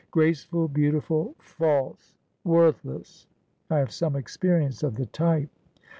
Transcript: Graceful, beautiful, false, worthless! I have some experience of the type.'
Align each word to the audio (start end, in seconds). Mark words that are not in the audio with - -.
Graceful, 0.09 0.67
beautiful, 0.67 1.35
false, 1.37 2.15
worthless! 2.43 3.27
I 3.69 3.77
have 3.77 3.91
some 3.91 4.15
experience 4.15 4.81
of 4.81 4.95
the 4.95 5.05
type.' 5.05 5.49